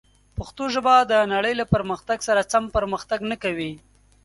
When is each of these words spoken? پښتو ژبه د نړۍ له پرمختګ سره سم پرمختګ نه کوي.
پښتو 0.37 0.63
ژبه 0.73 0.95
د 1.11 1.13
نړۍ 1.33 1.53
له 1.61 1.65
پرمختګ 1.73 2.17
سره 2.27 2.41
سم 2.51 2.63
پرمختګ 2.75 3.19
نه 3.31 3.37
کوي. 3.43 3.71